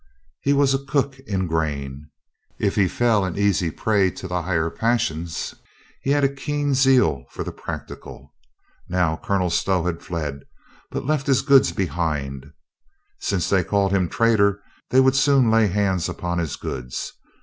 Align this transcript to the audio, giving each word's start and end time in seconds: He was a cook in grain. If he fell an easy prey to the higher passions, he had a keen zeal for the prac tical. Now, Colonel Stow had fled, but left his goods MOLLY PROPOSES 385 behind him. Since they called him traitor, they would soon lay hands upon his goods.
He 0.41 0.51
was 0.51 0.73
a 0.73 0.83
cook 0.83 1.19
in 1.27 1.45
grain. 1.45 2.09
If 2.57 2.73
he 2.75 2.87
fell 2.87 3.23
an 3.23 3.37
easy 3.37 3.69
prey 3.69 4.09
to 4.09 4.27
the 4.27 4.41
higher 4.41 4.71
passions, 4.71 5.53
he 6.01 6.09
had 6.09 6.23
a 6.23 6.33
keen 6.35 6.73
zeal 6.73 7.23
for 7.29 7.43
the 7.43 7.51
prac 7.51 7.87
tical. 7.87 8.29
Now, 8.89 9.15
Colonel 9.23 9.51
Stow 9.51 9.83
had 9.83 10.01
fled, 10.01 10.39
but 10.89 11.05
left 11.05 11.27
his 11.27 11.43
goods 11.43 11.69
MOLLY 11.69 11.85
PROPOSES 11.85 11.93
385 11.93 12.19
behind 12.19 12.43
him. 12.45 12.53
Since 13.19 13.49
they 13.51 13.63
called 13.63 13.91
him 13.91 14.09
traitor, 14.09 14.63
they 14.89 14.99
would 15.01 15.15
soon 15.15 15.51
lay 15.51 15.67
hands 15.67 16.09
upon 16.09 16.39
his 16.39 16.55
goods. 16.55 17.13